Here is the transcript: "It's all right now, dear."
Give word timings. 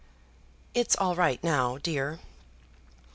"It's 0.73 0.95
all 0.95 1.13
right 1.15 1.37
now, 1.43 1.77
dear." 1.77 2.19